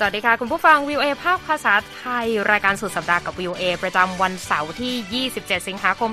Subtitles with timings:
[0.00, 6.10] สวัสดีค่ะ คุณผู้ฟังวีโอเอภาคภาษาไทย รายการสุดสัปดาห์กับวีโอเอประจำวันเสาร์ที่ 27 สิงหาคม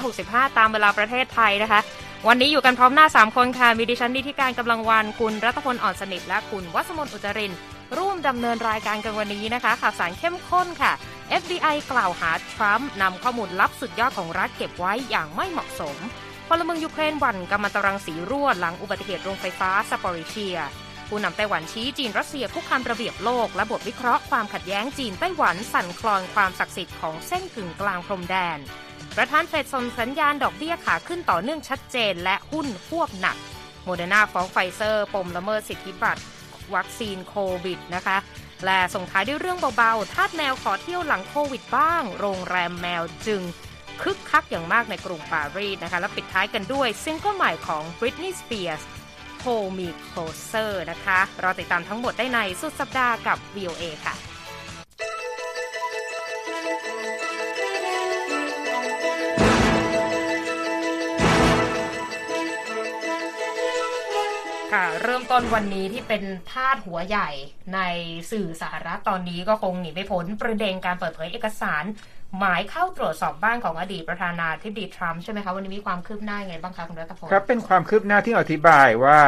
[0.00, 1.80] 2565 ตามเวลาประเทศไทยนะคะ
[2.28, 7.52] วันนี้อยู่กันพร้อมหน้า 3 คนค่ะ มีดิฉันนิธิกาญจน์ กำลังวรรณ คุณรัตพลอ่อนสนิท และคุณวัสมนอุจริน
[7.98, 10.92] ร่วมดำเนินรายการกันวันนี้นะคะ ข่าวสารเข้มข้นค่ะ
[11.40, 15.96] FBI กล่าวหาทรัมป์นำข้อมูลลับสุดยอดของรัฐเก็บไว้อย่างไม่เหมาะสม
[16.48, 20.58] พลเมืองยูเครนหวั่นกัมมันตรังสีรั่วหลังอุบัติเหตุโรงไฟฟ้าซาปอริเชีย
[21.14, 28.58] ผู้นำไต้หวันชี้จีนรัสเซียคุกคามระเบียบโลก และบทวิเคราะห์ความขัดแย้งจีนไต้หวันสั่นคลอนความศักดิ์สิทธิ์ของเส้นกึ่งกลางพรมแดน
[29.16, 33.36] ประธานเฟดส่งสัญญาณดอกเบี้ยขาขึ้นต่อเนื่องชัดเจน และหุ้นฮวบหนัก
[33.84, 36.22] โมเดอร์นาฟ้องไฟเซอร์ ปมละเมิดสิทธิบัตร
[36.74, 38.16] วัคซีนโควิดนะคะ
[38.64, 43.42] และส่งท้ายด้วยเรื่องเบาๆ ทาสแมวขอเที่ยวหลังโควิดบ้าง โรงแรมแมวจึง
[44.02, 48.82] คึกคักอย่างมากในกรุงปารีสนะคะ และปิดท้ายกันด้วยซิงเกิลใหม่ของ Britney Spears
[49.42, 54.14] Hold Me Closer นะคะรอติดตามทั้งหมดได้ในสุดสัปดาห์กับ VOA ค่ะ
[64.72, 67.30] ค่ะเริ่มต้นวันนี้ที่เป็นทาสหัวใหญ่
[67.74, 67.80] ใน
[68.30, 71.84] สื่อสหรัฐตอนนี้ก็คงหนีไม่พ้นประเด็นการเปิดเผยเอกสาร
[72.38, 79.20] หมายเข้าตรวจสอบบ้านของอดีตประธานาธิบดีทรัมป์ใช่ไหมคะวันนี้มีความคืบหน้ายังไงบ้างคะคุณรัตพลครับเป็นความคืบหน้าที่อธิบายว่า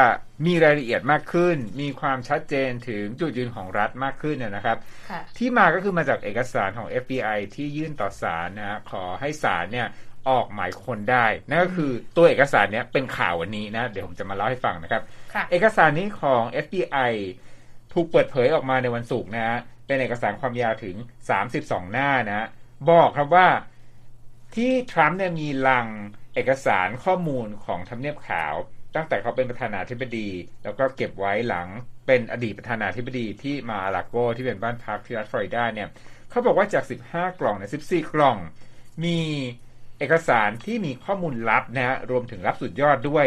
[0.47, 4.77] มีรายละเอียดมากขึ้น มีความชัดเจนถึงจุดยืนของรัฐมากขึ้นเนยนะครับ
[5.11, 9.89] ค่ะที่มาก็คือมาจากเอกสารของ FBI ที่ยื่นต่อศาลนะฮะขอให้ศาลเนี่ย
[10.29, 15.03] ออกหมายคนได้ นั่นก็คือตัวเอกสารเนี้ยเป็นข่าววันนี้นะ เดี๋ยวผมจะมาเล่าให้ฟังนะครับ
[15.35, 17.13] ค่ะเอกสารนี้ของ FBI
[17.93, 20.97] ถูกเปิดเผยออกมาในวันศุกร์นะฮะเป็นเอกสารความยาวถึง
[21.45, 22.47] 32 หน้านะฮะ
[22.91, 23.49] บอกครับว่า
[24.55, 25.87] ที่ทรัมป์เนี่ยมีลัง
[26.35, 28.55] เอกสารข้อมูลของทำเนียบขาว
[28.97, 30.29] ตั้งแต่เขาเป็นประธานาธิบดี
[30.65, 31.69] แล้วก็เก็บไว้หลัง
[32.07, 35.89] เป็นอดีตประธานาธิบดีที่มาอาลาโกที่เป็นบ้านพักที่รัฐฟลอริดาเนี่ย
[36.31, 38.37] เขาบอกว่าจาก 15 กล่องในย14 กล่อง
[39.05, 39.19] มี
[39.99, 43.27] เอกสารที่มีข้อมูลลับนะฮะรวมถึงลับสุดยอดด้วย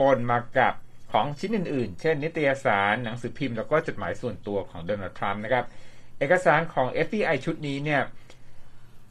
[0.00, 0.74] ปนมากับ
[1.12, 5.64] ของชิ้นอื่นๆ เช่นนิตยสารหนังสือพิมพ์แล้วก็จดหมายส่วนตัวของโดนัลด์ทรัมป์นะครับ
[6.18, 8.02] เอกสารของ FBI ชุดนี้เนี่ย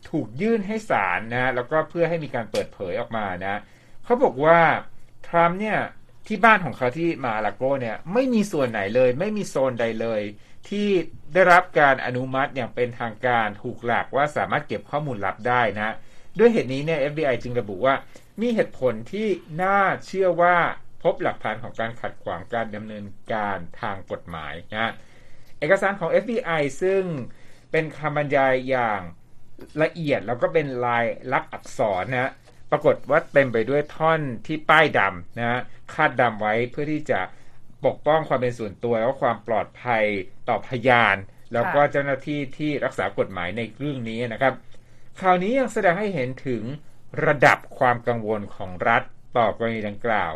[0.09, 3.55] ถูกยื่นให้ศาลนะแล้วก็เพื่อให้มีการเปิดเผยออกมานะ
[4.05, 4.59] เขาบอกว่า
[5.27, 5.79] ทรัมป์เนี่ย
[6.27, 10.21] ที่บ้านของเขาที่มาอาลาโกเนี่ยไม่มีส่วนไหนเลย ไม่มีโซนใดเลย
[10.69, 10.87] ที่
[11.33, 15.95] ได้รับการอนุมัติอย่างเป็นทางการถูกหลักว่าสามารถเก็บข้อมูลลับได้นะ
[16.39, 17.95] ด้วยเหตุนี้เนี่ย FBI จึงระบุว่า
[18.41, 19.27] มีเหตุผลที่
[19.61, 20.57] น่าเชื่อว่า
[21.03, 24.91] พบหลักฐานของการขัดขวางการดำเนินการทางกฎหมายนะ
[25.59, 27.03] เอกสารของ FBI ซึ่ง
[27.71, 29.01] เป็นคำบรรยายอย่าง
[29.83, 32.31] ละเอียดแล้วก็เป็นลายลักษณ์อักษรนะ
[32.71, 35.61] ปรากฏว่าเต็มไปด้วยท่อนที่ป้ายดำนะ
[35.93, 37.19] คาดดำไว้เพื่อที่จะ
[37.85, 40.03] ปกป้องความเป็นส่วนตัวและความปลอดภัย
[40.49, 41.15] ต่อพยาน
[41.53, 44.53] แล้วก็เจ้าหน้าที่ที่รักษากฎหมายในเรื่องนี้นะครับ
[45.21, 46.63] ข่าวนี้ยังแสดงให้เห็นถึง
[47.25, 49.03] ระดับความกังวลของรัฐ
[49.37, 50.31] ต่อกรณีดังกล่าว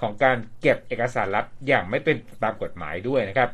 [0.00, 3.50] ของการเก็บเอกสารลับอย่างไม่เป็นตามกฎหมายด้วยนะครับ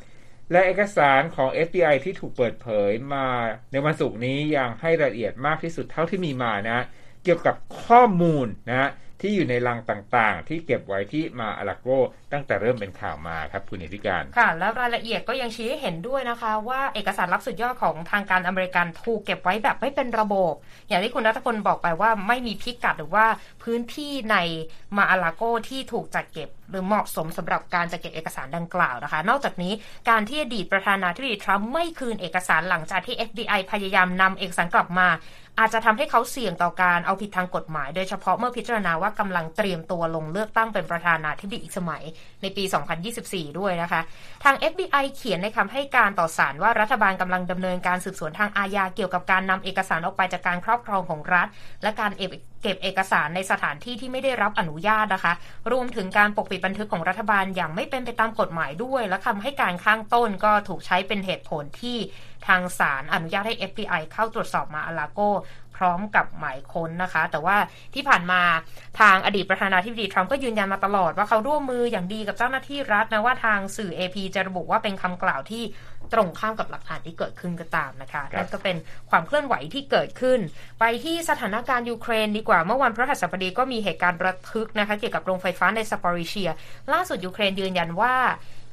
[0.53, 3.27] และเอกสารของ FBI ที่ถูกเปิดเผยมา
[3.73, 6.79] ในวันศุกร์นี้ยังให้รายละเอียดมากที่สุดเท่าที่มีมานะ
[7.25, 8.91] เกี่ยวกับข้อมูลนะ
[9.21, 11.89] ที่อยู่ในลังต่างๆ ที่เก็บไว้ที่มาอาลาโก
[12.33, 20.55] ตั้งแต่เริ่มเป็นข่าวมาครับคุณเอธิการ ค่ะ แล้วรายละเอียดก็ยังชี้ให้เห็นด้วยนะคะ ว่าเอกสารลับสุดยอดของทางการอเมริกันถูกเก็บไว้แบบไม่เป็นระบบ
[20.89, 23.27] อย่างที่คุณรัตพลบอกไปว่าไม่มีพิกัดหรือว่า
[23.63, 24.37] พื้นที่ใน
[24.97, 29.73] มาอาลาโกที่ถูกจัดเก็บ หรือเหมาะสมสำหรับการจัดเก็บเอกสารดังกล่าวนะคะ นอกจากนี้
[30.09, 35.09] การที่อดีตประธานาธิบดีทรัมป์ไม่คืนเอกสารหลังจากที่ FBI พยายามนำเอกสารกลับมา
[35.59, 42.03] อาจจะทำให้เขาเสี่ยงต่อการเอาผิดทางกฎหมาย โดยเฉพาะเมื่อพิจารณาว่ากำลังเตรียมตัวลงเลือกตั้งเป็นประธานาธิบดีอีกสมัย
[42.43, 42.65] ในปี
[43.11, 44.01] 2024 ด้วยนะคะ
[44.45, 51.47] ทาง FBI เขียนในคำให้การต่อศาลว่ารัฐบาลกำลังดำเนินการสืบสวนทางอาญาเกี่ยวกับการนำเอกสารออกไปจากการครอบครองของรัฐ
[51.83, 52.13] และการ
[52.63, 55.33] เก็บเอกสารในสถานที่ที่ไม่ได้รับอนุญาตนะคะ
[55.73, 61.99] รวมถึงการปกปิดบันทึกของรัฐบาลอย่างไม่เป็นไปตามกฎหมายด้วย และคำให้การข้างต้นก็ถูกใช้เป็นเหตุผลที่
[62.49, 65.21] ทางศาลอนุญาตให้ FBI เข้าตรวจสอบมาอาลาโก
[65.83, 67.57] ร้อมกับหมายค้นนะคะ แต่ว่า
[67.95, 68.41] ที่ผ่านมา
[69.01, 75.63] ทางอดีตประธานาธิบดีทรัมป์ก็ยืนยันมาตลอดว่าเขาร่วมมืออย่างดีกับเจ้าหน้าที่รัฐนะว่าทางสื่อ AP จะระบุว่าเป็นคำกล่าวที่
[76.13, 78.77] ตรงข้ามกับหลักฐานที่เกิดขึ้นก็ตามนะคะครับนั่นก็เป็น
[79.11, 80.41] ความเคลื่อนไหวที่เกิดขึ้น
[80.81, 86.51] ไปที่สถานการณ์ยูเครนดีกว่า เมื่อวันพฤหัสบดีก็มีเหตุการณ์ระทึกนะคะเกี่ยวกับโรงไฟฟ้าในซาปอริเชีย
[86.93, 88.15] ล่าสุดยูเครนยืนยันว่า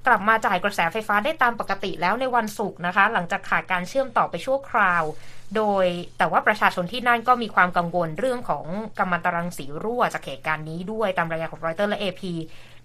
[0.07, 5.03] กลับมาจ่ายกระแสไฟฟ้าได้ตามปกติแล้วในวันศุกร์นะคะ หลังจากขาดการเชื่อมต่อไปชั่วคราว
[5.55, 5.85] โดย
[6.17, 8.65] แต่ว่าประชาชนที่นั่นก็มีความกังวลเรื่องของ
[8.99, 12.21] กัมมันตรังสีรั่วจากเหตุการณ์นี้ด้วยตามรายงานของรอยเตอร์และ AP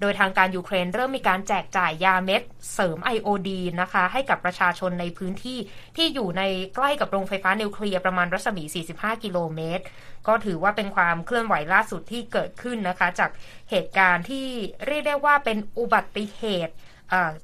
[0.00, 2.42] โดยทางการยูเครนเริ่มมีการแจกจ่ายยาเม็ด
[2.74, 5.58] เสริมไอโอดีนะคะ ให้กับประชาชนในพื้นที่
[5.96, 6.42] ที่อยู่ใน
[6.74, 8.64] ใกล้กับโรงไฟฟ้านิวเคลียร์ประมาณรัศมี
[8.94, 9.84] 45 กิโลเมตร
[10.26, 13.30] ก็ถือว่าเป็นความเคลื่อนไหวล่าสุดที่เกิดขึ้นนะคะ จาก
[13.70, 14.46] เหตุการณ์ที่
[14.86, 16.74] เรียกได้ว่าเป็นอุบัติเหตุ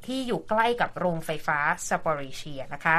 [0.07, 2.97] ที่อยู่ใกล้กับโรงไฟฟ้าซาปอริเชียนะคะ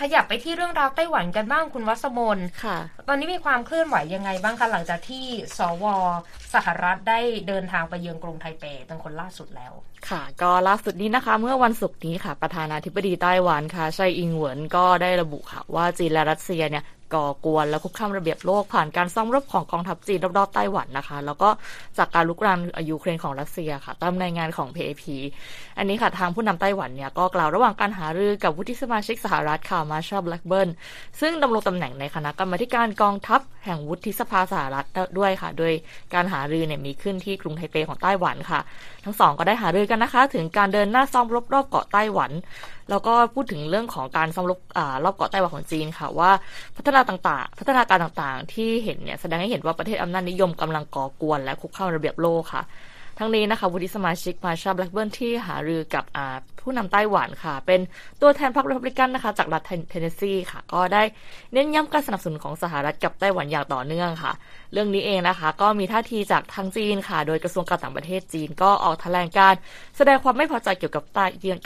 [0.00, 2.78] ขยับไปที่เรื่องราวไต้หวันกันบ้างคุณวัสมนค่ะ
[3.08, 5.24] ตอนนี้มีความเคลื่อนไหวยังไงบ้างคะหลังจากที่
[5.58, 5.84] สว
[6.54, 9.72] สหรัฐได้เดินทางไปเยือนกรุงไทเปเป็นคนล่าสุดแล้ว
[10.08, 16.84] ค่ะ ก็ล่าสุดนี้นะคะ เมื่อวันศุกร์นี้ค่ะ ประธานาธิบดีไต้หวันค่ะไชอิงเหวินก็ได้ระบุค่ะ ว่าจีนและรัสเซียเนี่ย
[17.14, 21.48] ก่อกวนและคุกคามระเบียบโลกผ่านการซ่อมรบของกองทัพจีนรอบๆไต้หวันนะคะ แล้วก็
[21.98, 22.58] จากการลุกราน
[22.90, 25.02] ยูเครนของรัสเซียค่ะ ตามรายงานของ PAP
[25.78, 30.68] อันนี้ค่ะทางผู้นำไต้หวันเนี่ยก็กล่าวระหว่างการหารือกับวุฒิสมาชิกสหรัฐค่ะมาชาแบล็กเบิร์น
[31.20, 34.86] ซึ่งดำรงตำแหน่งในคณะกรรมาการกองทัพแห่งวุฒิสภาสหรัฐ
[35.18, 35.72] ด้วยค่ะ โดย
[36.14, 38.60] การหารือเนี่ยมีขึ้นที่กรุงไทเปของไต้หวันค่ะ
[39.04, 42.30] ทั้งสองก็ได้หารือกันนะคะ ถึงการเดินหน้าซ่อมรบรอบเกาะไต้หวัน
[42.90, 44.60] แล้วก็พูดถึงเรื่องของการซ่อมรบ
[45.04, 46.30] รอบเกาะไต้หวันของจีนค่ะ ว่า
[46.76, 52.62] พัฒนาต่างๆ พัฒนาการต่างๆ ที่เห็นเนี่ยแสดงให้เห็นว่าประเทศอำนาจนิยมกำลังก่อกวนและคุกคามระเบียบโลกค่ะ
[53.22, 56.04] ทั้งนี้นะคะวุฒิสมาชิกมาชาแบล็กเบิร์นที่หารือกับ
[56.60, 57.80] ผู้นำไต้หวันค่ะ เป็น
[58.20, 61.02] ตัวแทนพรรครีพับลิกันนะคะ จากรัฐเทนเนสซีค่ะ ก็ได้
[61.52, 64.32] เน้นย้ำการสนับสนุนของสหรัฐกับไต้หวันอย่างต่อเนื่องค่ะ
[64.72, 69.54] เรื่องนี้เองนะคะ ก็มีท่าทีจากทางจีนค่ะ โดยกระทรวงการต่างประเทศจีนก็ออกแถลงการ
[69.96, 71.04] แสดงความไม่พอใจเกี่ยวกับ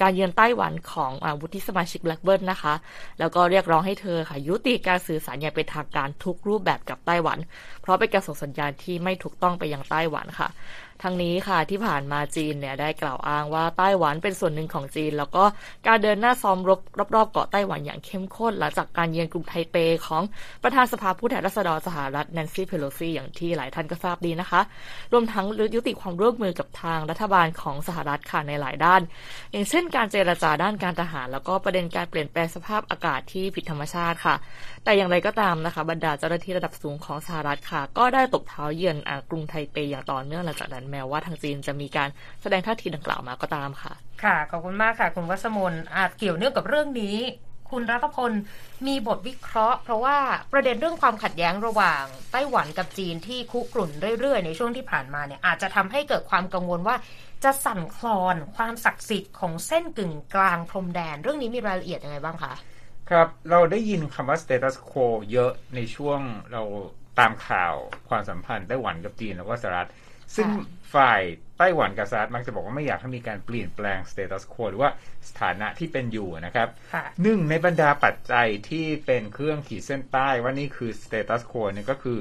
[0.03, 2.75] การเยือนไต้หวันของวุฒิสมาชิกแบล็กเบิร์นนะคะ
[3.19, 7.39] แล้วก็เรียกร้องให้เธอค่ะยุติการสื่อสารอย่างเป็นทางการทุกรูปแบบกับไต้หวัน
[7.83, 10.49] เพราะเป็นการส่งสัญญาณที่ไม่ถูกต้องไปยังไต้หวันค่ะ
[11.02, 15.44] ทั้งนี้ค่ะที่ผ่านมาจีนเนี่ยได้กล่าวอ้างว่าไต้หวันเป็นส่วนหนึ่งของจีน แล้วก็
[15.87, 16.70] การเดินหน้าซ้อมร
[17.06, 19.76] บรอบๆเกาะไต้หวันอย่างเข้มข้นหลังจากการเยือนกรุงไทเป
[20.06, 20.23] ของ
[20.62, 24.61] ประธานสภาผู้แทนราษฎรสหรัฐแนนซี่เพโลซีอย่างที่หลายท่านก็ทราบดีนะคะ
[25.12, 29.00] รวมทั้งยุติความร่วมมือกับทางรัฐบาลของสหรัฐค่ะในหลายด้าน
[29.52, 34.35] อย่างเช่น การเจรจาด้านการทหาร แล้วก็ประเด็นการเปลี่ยนแปลงสภาพอากาศที่ผิดธรรมชาติค่ะ
[34.85, 38.96] แต่อย่างไรก็ตามนะคะ บรรดาเจ้าหน้าที่ระดับสูงของสหรัฐค่ะ ก็ได้ตกเท้าเยือน
[39.31, 42.08] กรุงไทเปอย่างต่อเนื่องหลังจากนั้นแม้ว่าทางจีนจะมีการ
[42.42, 43.92] แสดงท่าทีดังกล่าวมาก็ตามค่ะ
[44.25, 47.16] ค่ะ ขอบคุณมากค่ะ คุณวัสมนอาจเกี่ยวเนื่องกับเรื่องนี้
[47.70, 48.32] คุณรัตพล
[48.86, 50.16] มีบทวิเคราะห์ เพราะว่า
[50.52, 53.90] ประเด็นเรื่องความขัดแย้งระหว่างไต้หวันกับจีนที่คุกรุ่น
[54.20, 56.96] เรื่อยๆ ในช่วงที่ผ่านมาเนี่ยอาจจะทำให้เกิดความกังวลว่า
[57.44, 62.52] จะสั่นคลอนความศักดิ์สิทธิ์ของเส้นกึ่งกลางพรมแดน เรื่องนี้มีรายละเอียดยังไงบ้างคะ
[63.10, 66.20] ครับเราได้ยินคำว่า status quo เยอะในช่วง
[66.52, 66.62] เรา
[67.19, 67.75] ตามข่าว
[68.08, 69.88] ความสัมพันธ์ไต้หวันกับจีนแล้วก็สหรัฐ
[70.36, 70.48] ซึ่ง
[70.94, 71.22] ฝ่าย
[71.58, 74.90] ไต้หวันกับสหรัฐมักจะบอกว่าไม่อยากให้มีการเปลี่ยนแปลง status quo หรือว่า
[75.28, 76.69] สถานะที่เป็นอยู่นะครับ
[77.22, 82.20] หนึ่งในบรรดาปัจจัยที่เป็นเครื่องขีดเส้นใต้ว่านี่คือ status quo เนี่ยก็คือ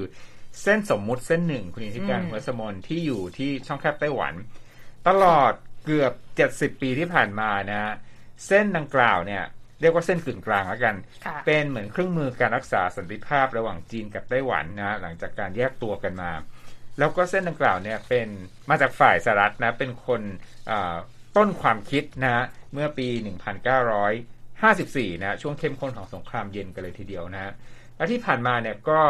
[0.62, 4.34] เส้นสมมุติเส้นหนึ่งคุณนิธิกาญจน์วรรษมนที่อยู่ที่ช่องแคบไต้หวัน
[5.08, 5.52] ตลอด
[5.84, 6.12] เกือบ
[6.74, 7.94] 70 ปีที่ผ่านมานะ
[8.46, 9.42] เส้นดังกล่าวเนี่ย
[9.80, 10.94] เรียกว่าเส้นกึ่งกลางแล้วกัน
[11.46, 16.30] เป็นเหมือนเครื่องมือการรักษาสันติภาพระหว่างจีนกับไต้หวันนะ หลังจากการแยกตัวกันมา
[16.98, 18.28] แล้วก็เส้นดังกล่าวเนี่ยเป็น
[18.70, 20.22] มาจากฝ่ายสหรัฐนะ เป็นคน
[21.36, 23.08] ต้นความคิดนะ เมื่อปี
[24.10, 27.52] 1954 นะ ช่วงเข้มข้นของสงครามเย็นกันเลยทีเดียวนะ
[27.96, 29.00] และที่ผ่านมาเนี่ยก็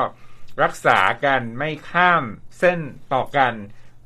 [0.62, 2.22] รักษากันไม่ข้าม
[2.58, 2.78] เส้น
[3.14, 3.52] ต่อกัน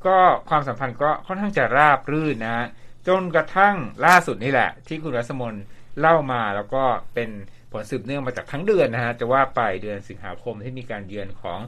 [0.07, 0.19] ก็
[0.51, 2.67] ความสัมพันธ์ก็ค่อนข้างจะราบรื่นนะ
[3.09, 3.75] จนกระทั่ง
[4.07, 5.55] ล่าสุดนี่แหละ ที่คุณรัศมน
[6.01, 7.31] เล่ามาแล้วก็เป็น
[7.73, 11.59] ผลสืบเนื่องมาจากทั้งเดือนนะฮะจะว่าไปเดือนสิงหาคมที่มีการเยือนของ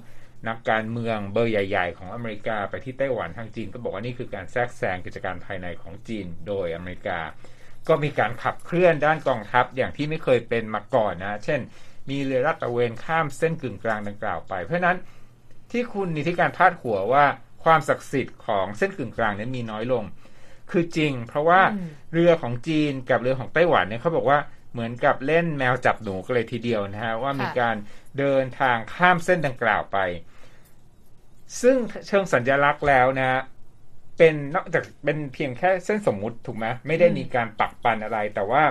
[0.49, 7.21] นักการเมืองเบอร์ใหญ่ ๆ ของอเมริกาไปที่ไต้หวันทางจีน ก็บอกว่านี่คือการแทรกแซงกิจการภายในของจีนโดยอเมริกา
[7.89, 11.61] ก็มีการขับเคลื่อนด้านกองทัพอย่างที่ไม่เคยเป็นมาก่อนนะ เช่น
[12.11, 14.99] มีเรือรัตะเวนข้ามเส้นกึ่งกลางดังกล่าวไป เพราะนั้น
[15.71, 17.25] ที่คุณนิติการพาดหัวว่า
[17.65, 20.05] ความศักดิ์สิทธิ์ของเส้นกึ่งกลางนั้นมีน้อยลง
[20.71, 21.61] คือจริง เพราะว่า
[22.13, 24.39] เรือของจีนกับเรือของไต้หวันเนี่ยเขาบอกว่า
[24.73, 27.77] เหมือนกับเล่นแมวจับหนูกันเลยทีเดียวนะฮะว่ามีการ
[28.19, 29.99] เดินทางข้ามเส้นดังกล่าวไป
[31.61, 31.77] ซึ่ง
[32.07, 33.43] เชิงสัญลักษณ์แล้วนะ
[34.19, 38.63] เป็นนอกจากเป็นเพียงแค่เส้นสมมุติถูกไหมไม่ได้มีการปักปันอะไร แต่ว่า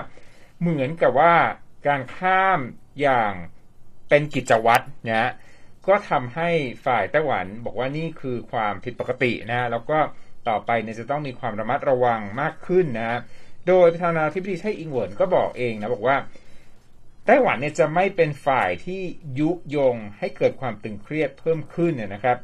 [0.60, 1.34] เหมือนกับว่า
[1.88, 2.60] การข้าม
[3.00, 3.32] อย่าง
[4.08, 5.30] เป็นกิจวัตรนะ
[5.86, 6.50] ก็ทำให้
[6.86, 9.98] ฝ่ายไต้หวันบอกว่านี่คือความผิดปกตินะแล้วก็
[10.48, 13.18] ต่อไปเนี่ยจะต้องมีความระมัดระวังมากขึ้นนะ
[13.68, 16.16] โดยประธานาธิบดีไช่อิงเหวินก็บอกเองนะบอกว่า
[17.26, 19.00] ไต้หวันเนี่ยจะไม่เป็นฝ่ายที่
[19.38, 22.38] ยุยงให้เกิดความตึงเครียดเพิ่มขึ้นเนี่ยนะครับ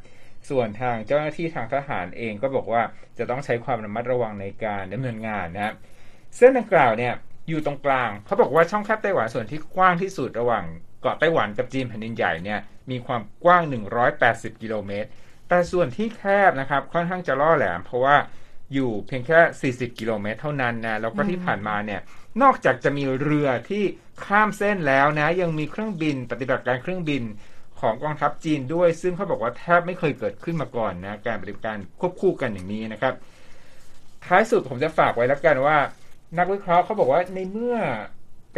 [0.49, 2.83] ส่วนทางเจ้าหน้าที่ทางทหารเองก็บอกว่า
[3.19, 5.75] จะต้องใช้ความระมัดระวังในการดำเนินงานนะครับ
[6.37, 7.15] เส้นดังกล่าวเนี่ย
[7.49, 10.65] อยู่ตรงกลางเขาบอกว่าช่องแคบไต้หวันส่วนที่กว้างที่สุดระหว่าง
[11.03, 12.61] เกาะไต้หวันกับจีนแผ่นดินใหญ่เนี่ย
[12.91, 13.63] มีความกว้าง
[14.13, 15.09] 180 กิโลเมตร
[15.49, 18.17] แต่ส่วนที่แคบนะครับค่อนข้างจะล่อแหลม เพราะว่า
[18.75, 22.01] อยู่เพียงแค่ 40 กิโลเมตร เท่านั้นนะแล้วก็ที่ผ่านมาเนี่ย
[22.43, 23.85] นอกจากจะมีเรือที่
[24.25, 27.23] ข้ามเส้นแล้วนะยังมีเครื่องบินปฏิบัติการเครื่องบิน
[27.81, 33.15] ของกองทัพจีนด้วย ซึ่งเขาบอกว่าแทบไม่เคยเกิดขึ้นมาก่อนนะการปฏิบัติการควบคู่กันอย่างนี้นะครับ
[34.27, 35.79] ท้ายสุดผมจะฝากไว้แล้วกันว่า
[36.39, 37.77] นักวิเคราะห์เขาบอกว่าในเมื่อ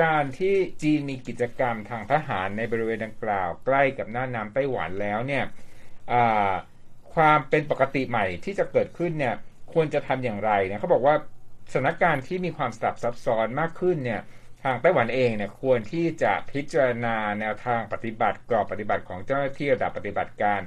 [0.02, 5.44] การที่จีนมีกิจกรรมทางทหารในบริเวณดังกล่าว ใกล้กับหน้าน้ำไต้หวันแล้วเนี่ย
[7.14, 9.34] ความเป็นปกติใหม่ที่จะเกิดขึ้นเนี่ย
[9.72, 11.14] ควรจะทำอย่างไรเนี่ยเขาบอกว่า
[11.72, 14.20] สถานการณ์ที่มีความสลับซับซ้อนมากขึ้นเนี่ย
[14.62, 20.60] ทางไต้หวันเองเนี่ยควรที่จะพิจารณาแนวทางปฏิบัติกรอบปฏิบัติของเจ้าหน้าที่ระดับปฏิบัติการ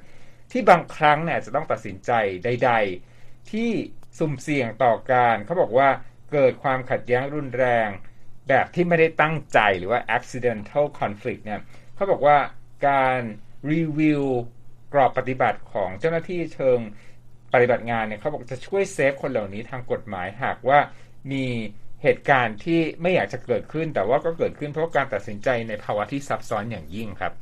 [0.52, 2.12] ที่บางครั้งเนี่ยจะต้องตัดสินใจ
[2.44, 2.72] ใด
[3.12, 3.72] ๆ ที่
[4.20, 5.90] สุ่มเสี่ยงต่อการเขาบอกว่า
[6.32, 7.90] เกิดความขัดแย้งรุนแรง
[8.50, 11.62] แบบที่ไม่ได้ตั้งใจหรือว่า accidental conflict เนี่ย
[11.96, 12.38] เขาบอกว่า
[12.88, 13.22] การ
[13.72, 14.24] รีวิว
[14.94, 16.80] กรอบปฏิบัติของเจ้าหน้าที่เชิง
[17.54, 20.80] ปฏิบัติงานเนี่ยเขาบอกจะช่วยเซฟคนเหล่านี้ทางกฎหมายหากว่า
[21.32, 21.46] มี
[22.04, 27.34] เหตุการณ์ที่ไม่อยากจะเกิดขึ้น แต่ว่าก็เกิดขึ้นเพราะการตัดสินใจในภาวะที่ซับซ้อนอย่างยิ่งครับ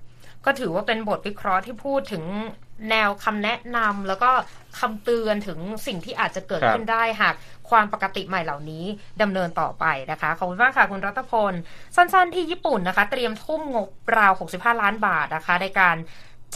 [0.46, 2.24] ก็ถือว่าเป็นบทวิเคราะห์ที่พูดถึง
[2.90, 4.32] แนวคำแนะนำแล้วก็
[4.80, 7.36] คำเตือนถึงสิ่งที่อาจจะเกิดขึ้นได้หาก
[7.70, 8.86] ความปกติใหม่เหล่านี้
[9.22, 11.54] ดำเนินต่อไปนะคะ ขอบคุณมากค่ะคุณรัตพล
[11.96, 13.88] สั้นๆที่ญี่ปุ่นนะคะ เตรียมทุ่มงบ
[14.18, 15.96] ราว 65 ล้านบาทนะคะ ในการ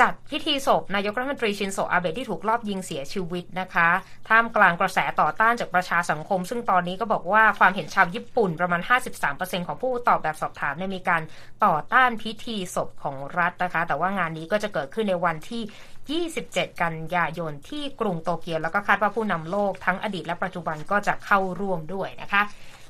[0.01, 3.89] จัดพิธีศพนายกรัฐมนตรีชินโซอาเบะที่ถูกลอบยิงเสียชีวิตนะคะ
[4.29, 8.81] ท่ามกลางกระแสต่อต้านจากประชาสังคม ซึ่งตอนนี้ก็บอกว่าความเห็นชาวญี่ปุ่นประมาณ
[9.23, 11.21] 53%ของผู้ตอบแบบสอบถามเนี่ยมีการ
[11.65, 22.41] ต่อต้านพิธีศพของรัฐนะคะ แต่ว่างานนี้ก็จะเกิดขึ้นในวันที่ 27 กันยายนที่กรุงโตเกียว แล้วก็คาดว่าผู้นำโลกทั้งอดีตและปัจจุบันก็จะเข้าร่วมด้วยนะคะ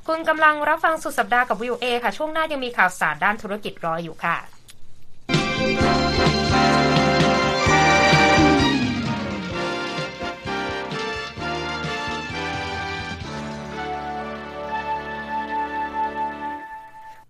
[0.08, 4.53] คุณกำลังรับฟังสุดสัปดาห์กับวิวเอค่ะ ช่วงหน้ายังมีข่าวสารด้านธุรกิจรออยู่ค่ะ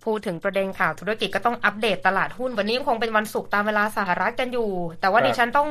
[0.10, 4.72] พูดถึงประเด็นข่าวธุรกิจก็ต้องอัปเดตตลาดหุ้น วันนี้คงเป็นวันศุกร์ตามเวลาสหรัฐกันอยู่
[5.02, 5.70] แต่ว่าดิฉันต้อง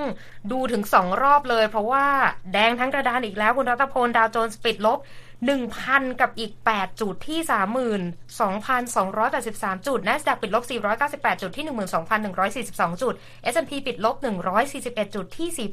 [0.53, 2.05] ดูถึงสองรอบเลย เพราะว่า
[2.53, 4.99] แดงทั้งกระดานอีกแล้วคุณรัตพลดาวโจนส์ปิดลบ
[5.51, 7.41] 1,000 กับอีก 8 จุดที่
[8.39, 10.65] 32,283 จุด NASDAQ ปิดลบ
[11.03, 11.65] 498 จุดที่
[12.33, 13.15] 12,142 จุด
[13.53, 14.17] S&P ปิดลบ
[14.67, 15.69] 141 จุดที่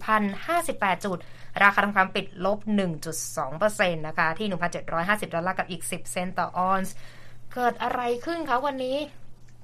[0.46, 1.18] 4,058 จุด
[1.64, 2.60] ราคาทองคำปิดลบ
[3.30, 4.48] 1.2%นะคะ ที่
[4.92, 6.94] 1,750 ดอลลาร์กับอีก 10 เซนต์ต่อออนซ์
[7.54, 8.98] เกิดอะไรขึ้นคะวันนี้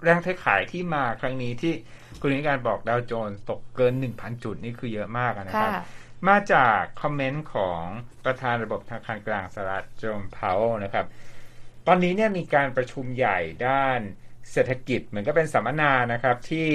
[0.04, 1.74] แรงเทขายที่มาครั้งนี้ที่
[2.20, 5.72] คุณนิธิกาญจน์บอกดาวโจนส์ตกเกิน 1,000 จุดนี่คือเยอะมากนะครับ
[6.28, 7.82] มาจากคอมเมนต์ของ
[8.26, 11.06] ประธานระบบธนาคารกลางสหรัฐโจมพาวนะครับ
[11.88, 14.00] ตอนนี้เนี่ยมีการประชุมใหญ่ด้าน
[14.52, 16.70] เศรษฐกิจเหมือนก็เป็นสัมมนานะครับที่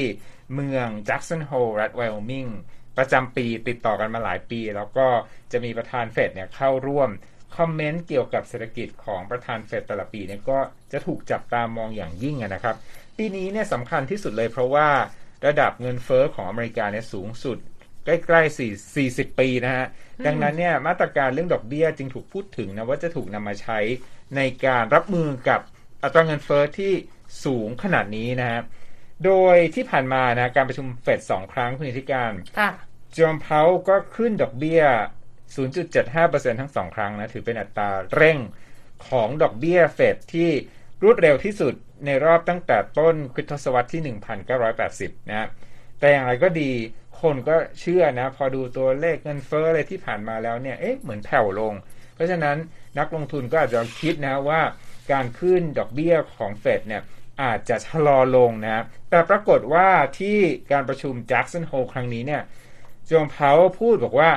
[0.55, 2.47] เมืองแจ็กสันโฮลรัฐไวโอมิง
[2.99, 5.07] ประจำปีติดต่อกันมาหลายปี แล้วก็
[5.53, 7.11] จะมีประธานเฟดเนี่ยเข้าร่วม
[7.57, 10.59] คอมเมนต์เกี่ยวกับเศรษฐกิจของประธานเฟดแต่ละปีเนี่ยก็
[10.93, 12.77] จะถูกจับตามองอย่างยิ่งนะครับ
[13.17, 14.89] ปีนี้เนี่ยสำคัญที่สุดเลยเพราะว่า
[15.47, 17.59] ระดับเงินเฟอ้อของอเมริกาเนี่ยสูงสุด
[18.05, 18.59] ใกล้ๆ
[18.97, 19.87] 4 40ปีนะฮะ
[20.27, 23.79] ดังนั้นเนี่ยมาตรการเรื่องดอกเบี้ยจึงถูกพูดถึงนะว่าจะถูกนำมาใช้
[24.37, 25.61] ในการรับมือกับ
[26.03, 26.93] อัตราเงินเฟอ้อที่
[27.45, 28.61] สูงขนาดนี้นะฮะ
[29.25, 32.33] โดยที่ผ่านมานะการประชุมเฟดสองครั้งคุณธิการ
[33.17, 34.83] จอมเพาก็ขึ้นดอกเบี้ย
[35.53, 38.39] 0.75%ทั้งสองครั้งนะถือเป็นอัตราเร่ง
[39.09, 40.51] ของดอกเบี้ยเฟดที่
[41.03, 41.75] รวดเร็วที่สุด
[42.07, 44.03] ในรอบตั้งแต่ต้นคริสตศตวรรษที่
[44.67, 45.49] 1980 นะ
[45.99, 46.71] แต่อย่างไรก็ดี
[47.23, 51.75] คนก็เชื่อนะ พอดูตัวเลขเงินเฟ้ออะไรที่ผ่านมาแล้วเนี่ยเอ๊ะเหมือนแผ่วลง
[52.15, 52.57] เพราะฉะนั้น
[52.99, 54.61] นักลงทุนก็อาจจะคิดนะว่า
[55.13, 57.03] การขึ้นดอกเบี้ยของเฟดเนี่ย
[57.43, 60.39] อาจจะชะลอลงนะ แต่ปรากฏว่าที่
[60.73, 62.43] การประชุมแจ็กสันโฮครั้งนี้เนี่ย
[63.11, 64.31] จงเพาพูดบอกว่า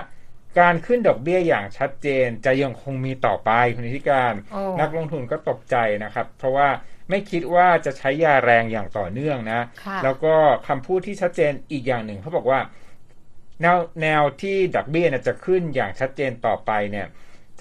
[0.60, 4.34] การขึ้นดอกเบี้ยอย่างชัดเจน จะยังคงมีต่อไปคุณธิการ
[4.82, 6.68] นักลงทุนก็ตกใจนะครับ เพราะว่า
[7.10, 9.62] ไม่คิดว่าจะใช้ยาแรงอย่างต่อเนื่องนะ
[10.04, 10.36] แล้วก็
[10.68, 12.60] คำพูดที่ชัดเจนอีกอย่างหนึ่งเขาบอกว่า
[13.62, 17.08] แนวแนวที่ดอกเบี้ยจะขึ้นอย่างชัดเจนต่อไปเนี่ย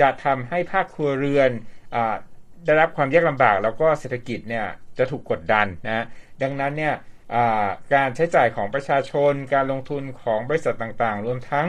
[0.01, 1.51] จะทำให้ภาคครัวเรือน
[1.95, 1.97] อ
[2.65, 4.67] ได้รับความยากลำบาก แล้วก็เศรษฐกิจเนี่ย
[4.99, 6.05] จะถูกกดดันนะ
[6.43, 6.95] ดังนั้นเนี่ย
[7.95, 11.67] การใช้จ่ายของประชาชน การลงทุนของบริษัทต่างๆ รวมทั้ง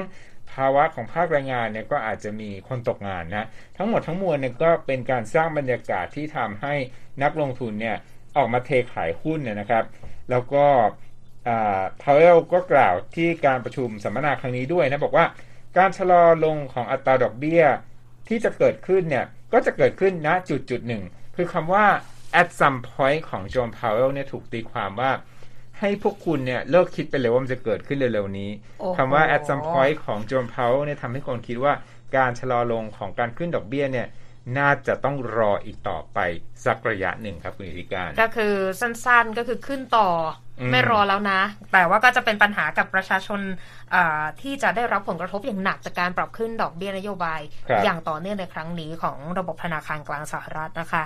[0.53, 6.73] ภาวะของภาคแรงงานเนี่ยก็อาจจะมีคนตกงานนะทั้งหมดทั้งมวลเนี่ยก็เป็นการสร้างบรรยากาศที่ทำให้
[7.23, 7.97] นักลงทุนเนี่ย
[8.37, 9.83] ออกมาเทขายหุ้นเนี่ยนะครับ
[10.29, 10.65] แล้วก็
[12.01, 15.25] พาวเวลก็กล่าวที่การประชุมสัมมนาครั้งนี้ด้วยนะบอกว่า
[15.77, 17.63] การชะลอลงของอัตราดอกเบี้ย
[18.27, 21.03] ที่จะเกิดขึ้นเนี่ยก็จะเกิดขึ้นณจุดจุดหนึ่ง
[21.35, 21.85] คือคำว่า
[22.41, 25.11] at some point ของโจมพาวเวลเนี่ยถูกตีความว่า
[25.79, 28.49] ให้พวกคุณเนี่ยเลิกคิดไปเลยว่ามันจะเกิดขึ้นเร็วๆนี้
[28.97, 31.73] คำว่า at some point ของโจมเพาเนี่ยทำให้คนคิดว่า
[32.17, 34.07] การชะลอลงของการขึ้นดอกเบี้ยเนี่ย
[34.57, 36.19] น่าจะต้องรออีกต่อไป
[36.65, 40.09] สักระยะหนึ่งครับคุณอิการ ก็คือสั้นๆก็คือขึ้นต่อ
[40.52, 41.39] อมไม่รอแล้วนะ
[41.73, 43.39] แต่ว่าก็จะเป็นปัญหากับประชาชน
[43.93, 51.03] อ่าที่จะได้รับผลกระทบอย่างหนักจากการปรับขึ้นดอกเบี้ยนโยบายครับอย่างต่อเนื่องในครั้งนี้ของระบบธนาคารกลางสหรัฐนะคะ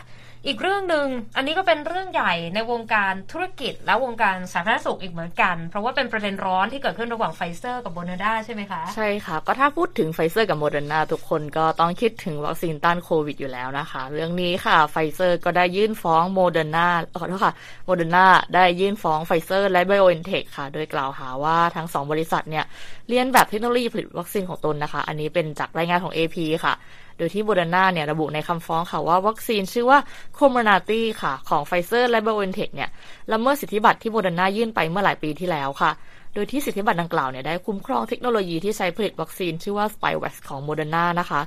[0.48, 16.88] อีกเรื่องหนึ่งอันนี้ก็เป็นเรื่องใหญ่ในวงการธุรกิจและวงการสาธารณสุขอีกเหมือนกัน เพราะว่าเป็นประเด็นร้อนที่เกิดขึ้นระหว่างไฟเซอร์กับโมเดอร์นาใช่ไหมคะ ใช่ค่ะ ก็ถ้าพูดถึงไฟเซอร์กับโมเดอร์นาทุกคนก็ต้องคิดถึงวัคซีนต้านโควิดอยู่แล้วนะคะ เรื่องนี้ค่ะไฟเซอร์ก็ได้ยื่นฟ้องโมเดอร์นา
[17.20, 17.54] ขอโทษค่ะ
[17.86, 18.26] โมเดอร์นา
[18.56, 22.66] ได้ยื่นฟ้องไฟเซอร์และไบโอเอ็นเทคค่ะ โดยกล่าวหาว่าทั้งสองบริษัทเนี่ย
[23.08, 26.74] เลียนแบบเทคโนโลยีผลิตวัคซีนของตนนะคะ อันนี้เป็นจากรายงานของ AP ค่ะ
[27.18, 30.00] โดยที่โมเดอร์นาเนี่ยระบุในคำฟ้องค่ะว่าวัคซีนชื่อว่า
[30.36, 32.90] โคม r นาตีค่ะ ของไฟเซอร์และไบโอเอ็นเทคเนี่ย
[33.32, 35.92] ละเมิดสิทธิบัตรที่โมเดอร์นายื่นไปเมื่อหลายปีที่แล้วค่ะ
[36.34, 41.42] โดยที่สิทธิบัตรดังกล่าวเนี่ยได้คุ้มครองเทคโนโลยีที่ใช้ผลิตวัคซีน ชื่อว่า Spikevax ของโมเดอร์นานะคะ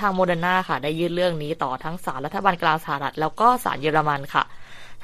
[0.00, 4.44] ทางโมเดอร์นาค่ะ ได้ยื่นเรื่องนี้ต่อทั้งศาลรัฐบาลกลางสหรัฐ แล้วก็ศาลเยอรมันค่ะ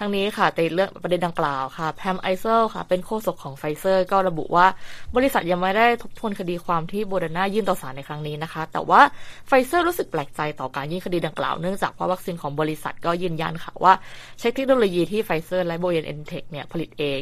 [0.03, 4.67] ทั้งนี้ค่ะในเรื่องประเด็นดังกล่าวค่ะแพมไอเซลีค่ะ เป็นโฆษกของไฟเซอร์ ก็ระบุว่า
[5.17, 9.01] บริษัทยังไม่ได้ทบทวนคดีความที่โมเดอร์นายื่นต่อศาลในครั้งนี้นะคะ แต่ว่า
[9.49, 13.93] ไฟเซอร์รู้สึกแปลกใจต่อการยื่นคดีดังกล่าวเนื่องจากว่าวัคซีนของบริษัทก็ยืนยันค่ะว่า
[14.41, 17.21] ใช้เทคโนโลยีที่ไฟเซอร์และไบโอเอ็นเทคเนี่ยผลิตเอง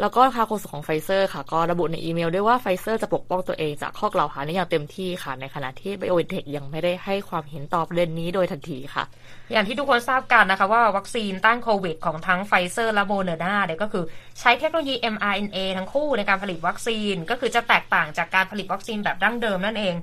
[0.00, 9.04] แล้วก็ทางโฆษกของไฟเซอร์ค่ะ ก็ระบุในอีเมลด้วยว่าไฟเซอร์จะปกป้องตัวเองจากข้อกล่าวหานี้อย่างเต็มที่ค่ะ ในขณะที่ไบโอเอ็นเทคยังไม่ได้ให้ความเห็นต่อประเด็นนี้โดยทันทีค่ะ
[9.52, 14.04] อย่างที่ทุกคนทราบกันนะคะว่าวัคซีนต้านโควิดของทั้งไฟเซอร์และโมเดอร์นาเนี่ยก็คือ
[14.40, 19.94] ใช้เทคโนโลยี mRNA ทั้งคู่ในการผลิตวัคซีน ก็คือจะแตกต่างจากการผลิตวัคซีนแบบดั้งเดิมนั่นเอง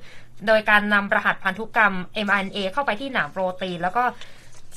[0.47, 1.93] โดยการนำรหัสพันธุกรรม
[2.25, 4.03] mRNA เข้าไปที่หนามโปรตีนแล้วก็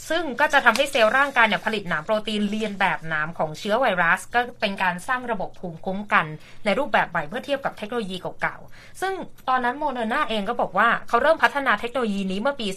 [0.09, 6.26] ซึ่งก็จะทำให้เซลล์ร่างกายเนี่ยผลิตหนามโปรตีนเลียนแบบหนามของเชื้อไวรัส ก็เป็นการสร้างระบบภูมิคุ้มกัน
[6.64, 9.13] ในรูปแบบใหม่เมื่อเทียบกับเทคโนโลยีเก่าๆ ซึ่ง
[9.49, 12.69] ตอนนั้นโมเดอร์นาเองก็บอกว่าเขาเริ่มพัฒนาเทคโนโลยีนี้เมื่อปี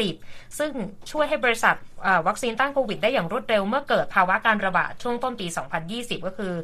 [0.00, 0.72] 2010 ซึ่ง
[1.10, 1.76] ช่วยให้บริษัท
[2.26, 5.46] วัคซีนต้านโควิดได้อย่างรวดเร็วเมื่อเกิดภาวะการระบาดช่วงต้นปี
[5.86, 6.54] 2020 ก็คือ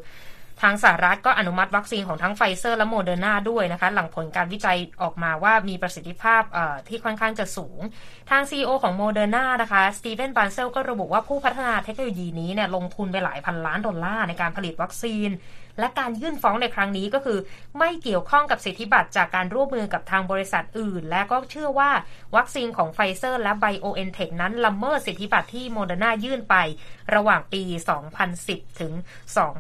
[0.63, 6.43] ทางสหรัฐก็อนุมัติวัคซีนของทั้งไฟเซอร์และโมเดอร์นาด้วยนะคะ หลังผลการวิจัยออกมาว่ามีประสิทธิภาพ
[6.89, 7.81] ที่ค่อนข้างจะสูง
[8.31, 15.29] ทาง CEO ของโมเดอร์นานะคะสตีเฟนบานเซลก็ระบุว่าผู้พัฒนาเทคโนโลยีนี้เนี่ยลงทุนไปหลายพันล้านดอลลาร์ในการผลิตวัคซีน
[15.79, 17.39] และการยื่นฟ้องในครั้งนี้ก็คือ
[17.79, 21.91] ไม่เกี่ยวข้องกับสิทธิบัตรจากการร่วมมือกับทางบริษัทอื่น และก็เชื่อว่า
[22.37, 26.57] วัคซีนของไฟเซอร์ และไบโอเอ็นเทคนั้นละเมิดสิทธิบัตรที่โมเดอร์นายื่นไป
[27.15, 27.63] ระหว่างปี
[28.23, 28.93] 2010 ถึง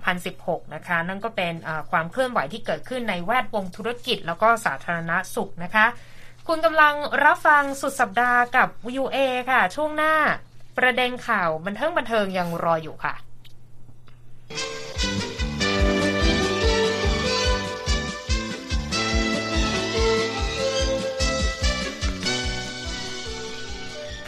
[0.09, 1.55] 2016 นะคะ นั่นก็เป็น
[1.91, 5.87] ความเคลื่อนไหวที่เกิดขึ้นในแวดวงธุรกิจ แล้วก็สาธารณสุขนะคะ
[6.49, 9.17] คุณกำลังรับฟังสุดสัปดาห์กับ VOA
[9.51, 10.15] ค่ะ ช่วงหน้า
[10.79, 13.15] ประเด็นข่าวบันเทิงบันเทิงยังรออยู่ค่ะ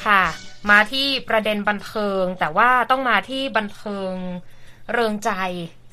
[0.04, 0.24] ค่ะ
[0.70, 4.12] มาที่ประเด็นบันเทิง แต่ว่าต้องมาที่บันเทิง
[4.92, 5.30] เริงใจ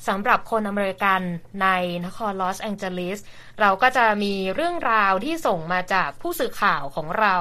[0.08, 1.20] สำหรับคนอเมริกัน
[1.62, 1.68] ใน
[2.06, 3.18] นครลอสแองเจลิส
[3.60, 7.36] เราก็จะมีเรื่องราวที่ส่งมาจากผู้สื่อข่าวของเรา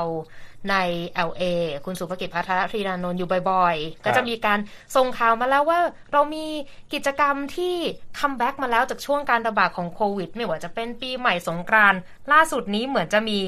[0.72, 0.76] ใน
[1.28, 1.44] LA
[1.86, 4.60] คุณสุภกิจพัทรธรีนานนท์อยู่บ่อยๆ ก็จะมีการ
[4.96, 5.80] ส่งข่าวมาแล้วว่า
[6.14, 6.46] เรามี
[6.94, 7.76] กิจกรรมที่
[8.20, 12.00] comeback มาแล้วจากช่วงการระบาดของโควิด ไม่ว่าจะเป็นปีใหม่สงกรานต์
[12.32, 13.40] ล่าสุดนี้เหมือนจะมี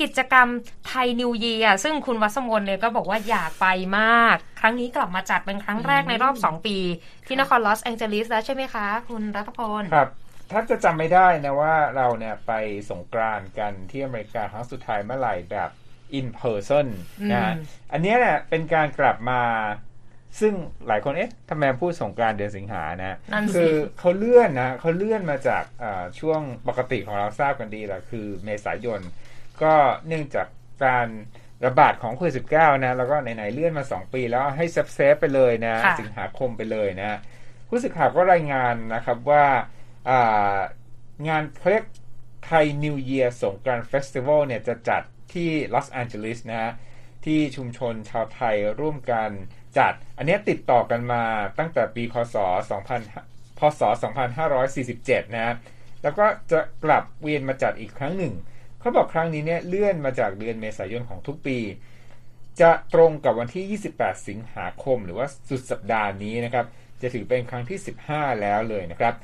[0.00, 0.48] กิจกรรม
[0.86, 3.66] ไทยนิวเยียซึ่งคุณวัสมนเนี่ยก็บอกว่าอยากไป
[3.98, 6.76] มาก ครั้งนี้กลับมาจัดเป็นครั้งแรกในรอบ 2 ปี
[7.26, 10.10] ที่นครลอสแองเจลิสแล้วใช่ไหมคะ คุณรัตพลครับ
[10.52, 12.52] ถ้าจะจำไม่ได้นะว่าเราเนี่ยไป
[12.90, 15.70] สงกรานต์กันที่อเมริกาครั้งสุดท้ายเมื่อไหร่แบบ
[16.18, 16.86] in person
[17.32, 19.42] นะฮะอืมอันเนี้ยเนี่ยเป็นการกลับมา
[20.40, 20.52] ซึ่ง
[20.86, 29.00] หลายคนเอ๊ะทำไมพูดสงกรานต์เดือนสิงหานะนั่นคืสิอเขาเลื่อนนะเขาเลื่อนมาจากอ่าช่วงปกติของเราทราบกันดีแหละคือเมษายน
[29.62, 29.74] ก็
[30.06, 30.46] เนื่องจาก
[30.84, 31.08] การ
[31.66, 32.42] ระบาดของโควิดสิ
[32.84, 37.18] นะ แล้วก็ไหนๆเลื่อนมา 2 ปีแล้วให้ safe safe ๆไปเลยนะค่ะสิงหาคมไปเลยนะ
[37.68, 39.44] ผู้สื่อข่าวก็รายงานนะครับว่า
[40.08, 40.58] อ่า
[41.28, 41.84] งานเขาเรียก
[42.44, 45.02] Thai New Year สงกรานต์ Festival เนี่ยจะจัด
[45.34, 46.72] ที่ลอสแอนเจลิสนะฮะ
[47.24, 49.30] ที่ชุมชนชาวไทยร่วมกัน
[49.78, 51.22] จัด อันนี้ติดต่อกันมา
[51.58, 52.36] ตั้งแต่ปีคศ
[52.98, 53.82] 2000 พศ
[54.58, 55.54] 2547นะฮะ
[56.02, 58.34] แล้วก็จะกลับเวียนมาจัดอีกครั้งหนึ่ง
[58.80, 61.58] เขาบอกครั้งนี้เนี่ยเลื่อนมาจากเดือนเมษายนของทุกปี
[62.60, 66.66] จะตรงกับวันที่ 28 สิงหาคม หรือว่าสุดสัปดาห์นี้นะครับ
[67.02, 67.78] จะถือเป็นครั้งที่
[68.10, 69.14] 15 แล้วเลยนะครับ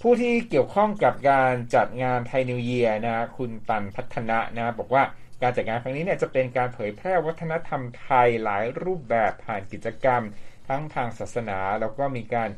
[0.00, 5.02] ผู้ที่เกี่ยวข้องกับการจัดงานไทยนิวเยียร์นะคุณตันพัฒนะนะบอกว่า
[5.42, 10.22] การจัดงานครั้งนี้เนี่ยจะเป็นการเผยแพร่วัฒนธรรมไทยหลายรูปแบบผ่านกิจกรรม
[10.68, 12.50] ทั้งทางศาสนา แล้วก็มีการ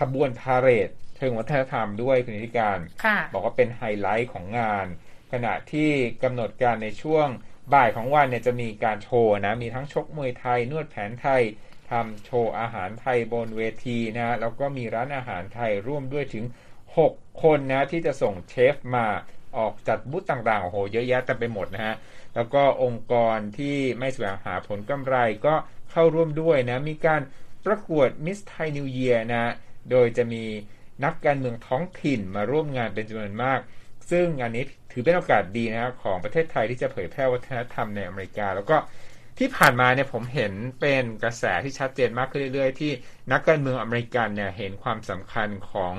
[0.00, 4.86] ขบวนพาเหรดเชิงวัฒนธรรมด้วยคุณนิติการค่ะบอกว่าเป็นไฮไลท์ของงาน
[5.32, 5.90] ขณะที่
[6.22, 7.28] กำหนดการในช่วง
[7.74, 11.42] บ่ายของวันเนี่ยจะมีการโชว์นะ มีทั้งชกมวยไทย นวดแผนไทย
[11.90, 16.44] ทำโชว์อาหารไทยบนเวทีนะแล้วก็มีร้านอาหารไทยร่วมด้วยถึง
[16.94, 19.06] 6 คนนะที่จะส่งเชฟมา
[19.56, 21.94] ออกจัดบูธต่างๆโอ้โหเยอะแยะเต็มไปหมดนะฮะ
[22.34, 25.54] แล้วก็องค์กรที่ไม่แสวงหาผลกำไรก็
[25.90, 27.20] เข้าร่วมด้วยนะมีการ
[27.66, 29.52] ประกวด Miss Thai New Year นะ
[29.90, 30.44] โดยจะมี
[31.04, 33.60] นักการเมืองท้องถิ่นมาร่วมงานเป็นจำนวนมาก
[34.10, 38.76] ซึ่งงานนี้ถือเป็นโอกาสดีนะครับของประเทศไทยที่จะเผยแพร่วัฒนธรรมในอเมริกา แล้วก็
[39.38, 42.92] ที่ผ่านมาเนี่ยผมเห็นเป็นกระแสที่ชัดเจนมากขึ้นเรื่อยๆ ที่
[43.32, 45.94] นักการเมืองอเมริกันเนี่ยเห็นความสำคัญของ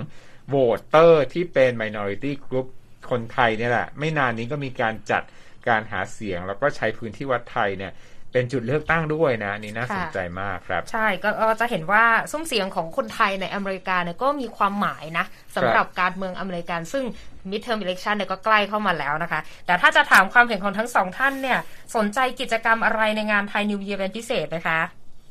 [0.48, 2.67] voter ที่เป็น minority group
[3.10, 5.23] คนไทยเนี่ยแหละ ไม่นานนี้ก็มีการจัด
[5.67, 7.93] การหาเสียง แล้วก็ใช้พื้นที่วัดไทยเนี่ย
[8.34, 17.04] เป็นจุดเลือกตั้งด้วยนะนี่น่าสนใจมากครับ ใช่ก็จะเห็นว่าซุ้มเสียงของคนไทยในอเมริกาเนี่ยก็มีความหมายนะสำหรับการเมืองอเมริกันซึ่ง
[17.50, 21.60] midterm election เนี่ยก็ใกล้เข้ามาแล้วนะคะ แต่ถ้าจะถามความเห็นของทั้งสองท่านเนี่ย
[21.96, 24.80] สนใจกิจกรรมอะไรในงานไทยนิวเยียร์เป็นพิเศษไหมคะ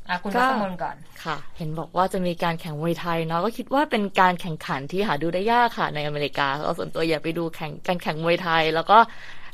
[0.09, 8.97] อะคุณรัศมนก่อนค่ะ เห็นบอกว่าจะมีการแข่งมวยไทยเนาะก็คิดว่าเป็นการแข่งขันที่หาดูได้ยากค่ะในอเมริกาเราส่วนตัวอยากไปดูแข่งการแข่งมวยไทย แล้วก็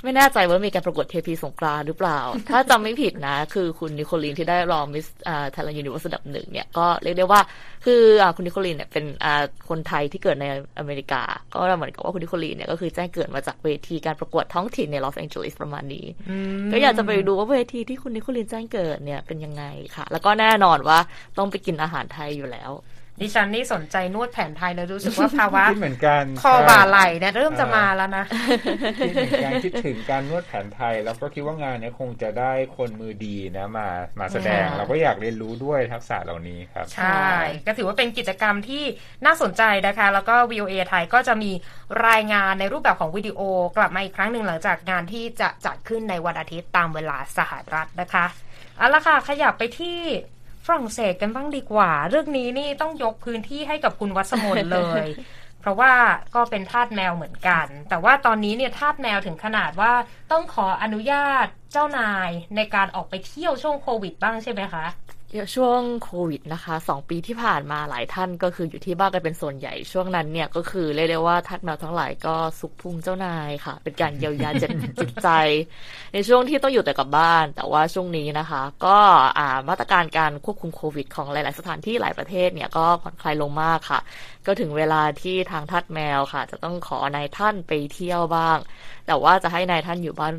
[0.04, 2.20] ไม่แน่ใจว่ามีการประกวดเทพีสงกรานต์หรือเปล่า
[2.52, 5.06] ถ้าจำไม่ผิดนะ คือคุณนิโคลีนที่ได้รอง Miss
[5.52, 7.42] Thailand Universe อันดับหนึ่งเนี่ยก็เรียกได้ว่า
[7.86, 9.06] คืออคุณนิโคลีนเนี่ยเป็น
[9.70, 10.46] คนไทยที่เกิดใน
[10.80, 11.22] อเมริกา
[11.54, 16.06] ก็เหมือนกับว่าคุณนิโคลีนเนี่ยก็คือแจ้งเกิดมาจากเวทีการประกวดท้องถิ่นในลอสแองเจลิสประมาณนี้
[16.72, 19.64] ก็อยากจะไปดูว่าเวทีที่คุณนิโคลีนแจ้งเกิดเนี่ยเป็นยังไง
[19.96, 21.00] ค่ะ แล้วก็แน่นอนว่า
[21.38, 22.72] ต้องไปกินอาหารไทยอยู่แล้ว
[23.22, 28.26] ดิฉันนี่สนใจนวดแผนไทยเลยรู้สึกว่าภาวะเหมือนกันคอบ่าไหลเนี่ยเริ่มจะมาแล้วนะ
[29.00, 33.88] คิดเหมือนกันคิดถึงการนวดแผนไทย แล้วก็คิดว่างานนี้คงจะได้คนมือดีนะมา
[34.20, 37.30] มาแสดงเราก็อยากเรียนรู้ด้วยทักษะเหล่านี้ครับ ใช่
[37.66, 38.84] ก็ถือว่าเป็นกิจกรรมที่
[39.26, 41.52] น่าสนใจนะคะ แล้วก็ VOA ไทยก็จะมี
[42.08, 43.40] รายงานในรูปแบบของวิดีโอ
[43.78, 48.26] กลับมาอีกครั้งหนึ่งหลังจากงานที่จะจัดขึ้นในวันอาทิตย์ตามเวลาสหรัฐนะคะ
[48.78, 50.00] เอาละค่ะขยับไปที่
[50.66, 55.08] ฝรั่งเศสกันบ้างดีกว่า เรื่องนี้นี่ต้องยกพื้นที่ให้กับคุณวัสมนเลย
[55.60, 55.94] เพราะว่า
[56.36, 59.94] ก็เป็นทาสแมวเหมือนกัน แต่ว่าตอนนี้เนี่ยทาสแมวถึงขนาดว่า
[60.32, 64.86] ต้องขออนุญาตเจ้านายในการออกไปเที่ยวช่วงโควิดบ้างใช่ไหมคะ
[65.56, 74.50] ช่วงโควิดนะคะสองปีที่ผ่านมาหลายท่านก็คืออยู่ที่บ้านกันเป็นส่วนใหญ่ช่วงนั้นเนี่ยก็คือเรียกได้ว่าทัดแมวทั้งหลายก็สุขพุงเจ้านายค่ะ เป็นการเยียวยา
[75.02, 75.30] จิตใจ
[76.14, 78.98] ในช่วงที่ต้องอยู่แต่กับบ้าน แต่ว่าช่วงนี้นะคะ ก็
[79.70, 84.00] มาตรการการควบคุมโควิด ของหลาย ๆ สถานที่หลายประเทศเนี่ยก็ผ่อนคลายลงมากค่ะ
[84.46, 88.58] ก็ถึงเวลาที่ทางทัดแมวค่ะ จะต้องขอนายท่านไปเที่ยวบ้าง
[89.08, 90.34] แต่ว่าจะให้นายท่านอยู่บ้าน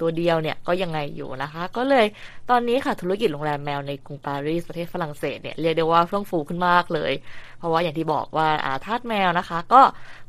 [0.00, 2.06] ตัวเดียวเนี่ยก็ยังไงอยู่นะคะ ก็เลย
[2.50, 7.12] ตอนนี้ค่ะธุรกิจโรงแรมแมวในกรุงปารีสประเทศฝรั่งเศสเนี่ยเรียกได้ว่าเฟื่องฟูขึ้นมากเลย
[7.58, 9.82] เพราะว่าอย่างที่บอกว่าอาทาสแมวนะคะ ก็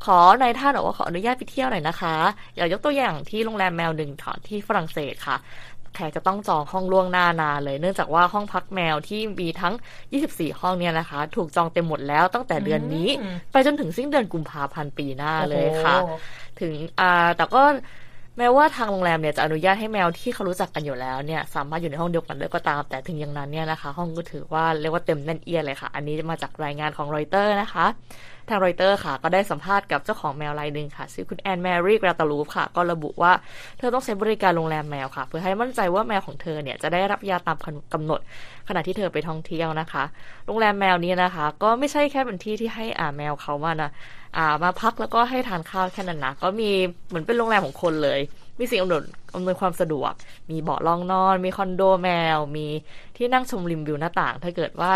[0.06, 2.16] ขอในท่านบอกว่าขออนุญาตไปเที่ยวหน่อยนะคะ
[2.56, 5.38] อยากยกตัวอย่างที่โรงแรมแมวหนึ่งถอนที่ฝรั่งเศสค่ะ
[5.96, 9.74] แขกจะต้องจองห้องล่วงหน้านานเลย เนื่องจากว่าห้องพักแมวที่มีทั้ง
[10.16, 13.10] 24 ห้องเนี่ยนะคะ ถูกจองเต็มหมดแล้วตั้งแต่เดือนนี้
[13.52, 15.96] ไปจนถึงสิ้นเดือนกุมภาพันธ์ปีหน้าเลยค่ะ
[16.62, 17.64] ถึงอ่าแต่ก็
[18.38, 27.86] แม้ว่าทางโรงแรมเนี่ยจะอนุญาตให้แมวที่เขารู้จักกันอยู่แล้วเนี่ยสามารถอยู่ในห้องเดียวกันได้ก็ตาม แต่ถึงอย่างนั้นเนี่ยนะคะ ห้องก็ถือว่าเรียกว่าเต็มแน่นเอียดเลยค่ะ อันนี้มาจากรายงานของรอยเตอร์นะคะ
[28.50, 33.32] ทางรอยเตอร์ค่ะ ก็ได้สัมภาษณ์กับเจ้าของแมวรายหนึ่งค่ะชื่อคุณแอนแมรี่กราตาลูฟค่ะ ก็ระบุว่า
[33.78, 37.58] เธอต้องใช้บริการโรงแรมแมวค่ะ เพื่อให้มั่นใจว่าแมวของเธอเนี่ยจะได้รับยาตาม
[37.94, 38.20] กำหนด
[38.68, 40.04] ขณะที่เธอไปท่องเที่ยวนะคะ
[40.46, 43.90] โรงแรมแมวนี้นะคะ ก็ไม่ใช่แค่เป็นที่ที่ให้อ่าแมวเขามานะ
[44.38, 46.70] อ่ามาพักแล้วก็ให้ทานข้าวแค่นั้นนะก็มี
[47.08, 48.20] เหมือนเป็นโรงแรมของคนเลย
[48.60, 49.02] มีสิ่งอำนวย
[49.36, 50.12] อำนวยความสะดวก
[50.52, 52.68] มีเบาะรองนอน มีคอนโดแมว มี
[53.18, 54.94] ที่นั่งชมริมวิวหน้าต่าง ถ้าเกิดว่า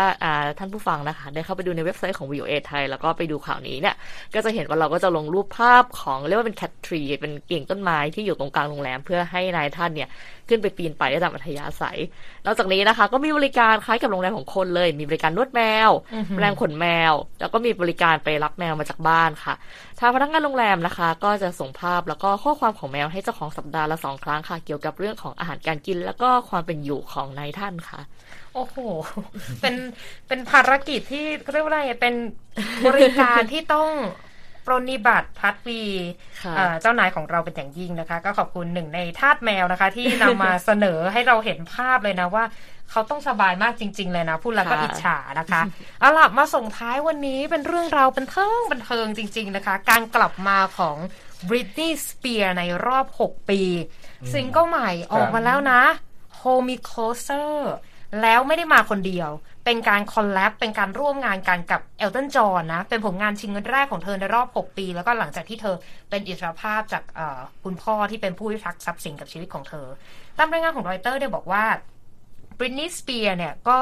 [0.58, 3.94] ท่านผู้ฟังนะคะ ได้เข้าไปดูในเว็บไซต์ของ VOA ไทย แล้วก็ไปดูข่าวนี้เนี่ย
[4.34, 10.08] ก็จะเห็นว่าเราก็จะลงรูปภาพของเรียกว่าเป็นแคททรี เป็นกิ่งต้นไม้ที่อยู่ตรงกลางโรงแรม เพื่อให้นายท่านเนี่ย
[10.48, 11.98] ขึ้นไปปีนไปได้ตามอัธยาศัย
[12.46, 15.90] นอกจากนี้นะคะ ก็มีบริการคล้ายกับโรงแรมของคนเลย มีบริการนวดแมว
[16.36, 19.54] แปรงขนแมว แล้วก็มีบริการไปรับแมวมาจากบ้านค่ะ
[20.00, 28.00] ทางพนักงานโรงแรมนะคะ ก็จะส่งภาพแล้วก็ข้อความของแมวให้เจ้าของสัปดาห์ละสองครั้งค่ะ เกี่ยวกับเรื่องของอาหารการกิน แล้วก็ความเป็นอยู่ของนายท่านค่ะ
[28.54, 28.76] โอ้โห
[29.60, 29.74] เป็น
[30.28, 32.14] เป็นภารกิจที่เรียกว่าอะไรเป็น
[32.86, 33.90] บริการที่ต้อง
[34.66, 35.82] ปรนิบัติพัดวี
[36.80, 42.44] เจ้านายของเราเป็นอย่างยิ่งนะคะ ก็ขอบคุณหนึ่งในทาสแมวนะคะ ที่นำมาเสนอให้เราเห็นภาพเลยนะว่า
[42.90, 45.62] เขาต้องสบายมากจริง ๆ เลยนะพูดแล้วก็อิจฉานะคะ
[46.00, 50.96] เอาล่ะมาส่งท้ายวันนี้เป็นเรื่องราวบันเทิงบันเทิงจริง ๆ นะคะ การกลับมาของ
[51.48, 53.60] บริตนีย์สเปียร์ในรอบ 6 ปี
[54.32, 55.82] ซิงเกิลใหม่ออกมาแล้วนะ
[56.40, 57.50] Hold Me Closer
[58.22, 59.30] แล้วไม่ได้มาคนเดียว
[59.64, 65.76] เป็นการ collab เป็นการร่วมงานกันกับเอลตันจอห์นนะ เป็นผลงานซิงเกิลแรกของเธอในรอบ 6 ปี แล้วก็หลังจากที่เธอ
[66.10, 67.02] เป็นอิสรภาพจาก
[67.64, 69.86] คุณพ่อที่เป็นผู้พิทักษ์ทรัพย์สินกับชีวิตของเธอ
[70.38, 71.64] ตามรายงานของรอยเตอร์เนี่ยบอกว่า
[72.58, 73.80] บริตนีย์สเปียร์เนี่ยก็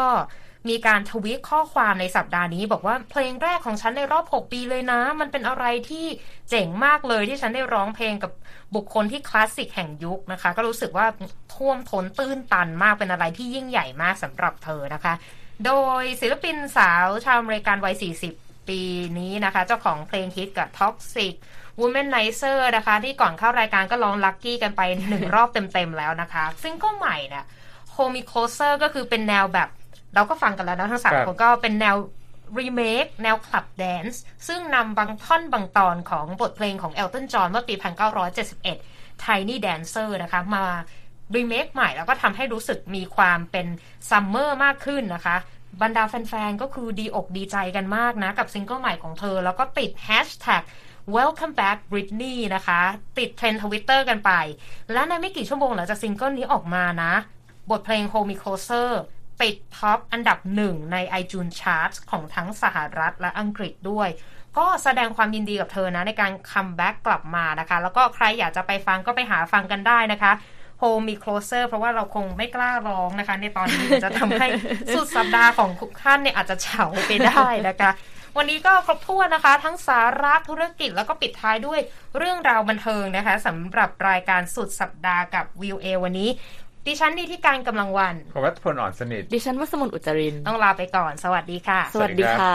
[0.68, 6.06] มีการทวีตข้อความในสัปดาห์นี้ บอกว่าเพลงแรกของฉันในรอบ 6 ปีเลยนะ มันเป็นอะไรที่
[6.50, 8.32] เจ๋งมากเลยที่ฉันได้ร้องเพลงกับ
[8.74, 11.06] บุคคลที่คลาสสิกแห่งยุคนะคะ ก็รู้สึกว่า
[11.54, 15.14] ท่วมท้นตื้นตันมากเป็นอะไรที่ยิ่งใหญ่มากสำหรับเธอนะคะ
[15.66, 17.94] โดยศิลปินสาวชาวอเมริกันวัย
[18.32, 18.80] 40 ปี
[19.18, 21.34] นี้นะคะ เจ้าของเพลงฮิตกับ Toxic
[21.80, 27.44] Womanizer นะคะ ที่ก่อนเข้ารายการก็ร้อง Lucky กันไปหนึ่งรอบเต็มๆแล้วนะคะ ซิงเกิลใหม่เนี่ย
[27.94, 29.68] Hold Me Closer ก็คือเป็นแนวแบบ
[30.14, 31.96] เราก็ฟังกันแล้วนะทั้งสามคนก็เป็นแนว
[32.58, 37.74] รีเมคแนว club dance ซึ่งนำบางท่อนบางตอนของบทเพลงของเอลตันจอห์นเมื่อปี
[38.48, 40.64] 1971 Tiny Dancer นะคะมา
[41.36, 43.66] รีเมคใหม่แล้วก็ทำให้รู้สึกมีความเป็น
[44.10, 45.36] summer มากขึ้นนะคะ
[45.82, 50.62] บรรดาแฟนๆ ก็คือดีอกดีใจกันมากนะ กับซิงเกิลใหม่ของเธอ แล้วก็ติดแฮชแท็ก
[51.16, 52.80] Welcome back Britney นะคะ
[53.18, 54.30] ติดเทรนด์ทวิตเตอร์กันไป
[54.92, 57.12] และในไม่กี่ชั่วโมงหลังจากซิงเกิลนี้ออกมานะ
[57.70, 58.90] บทเพลง Hold Me Closer
[59.42, 64.08] ติด top อันดับหนึ่งใน iTunes Chart ของทั้งสหรัฐและอังกฤษด้วย
[64.58, 70.32] ก็แสดงความยินดีกับเธอนะ ในการ comeback กลับมานะคะ แล้วก็ใครอยากจะไปฟังก็ไปหาฟังกันได้นะคะ
[70.80, 74.46] Hold Me Closer เพราะว่าเราคงไม่กล้าร้องนะคะ ในตอนนี้จะทำให้
[74.94, 77.90] สุดสัปดาห์ของทุกท่านเนี่ยอาจจะเฉาไปได้นะคะ
[78.36, 81.80] วันนี้ก็ครบถ้วนนะคะ ทั้งสาระธุรกิจแล้วก็ปิดท้ายด้วย
[82.18, 86.28] เรื่องราวบันเทิงนะคะสำหรับรายการสุดสัปดาห์กับวิวเอวันนี้
[86.88, 92.54] ดิฉันดีที่การกำลังวันผมวัฒพลอ่อนสนิท ดิฉันวัสมุนอุจริน ต้องลาไปก่อน สวัสดีค่ะ สวัสดีค่ะ